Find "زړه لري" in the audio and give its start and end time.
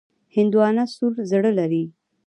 1.31-1.83